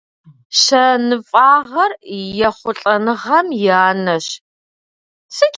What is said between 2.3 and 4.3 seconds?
ехъулӏэныгъэм и анэщ.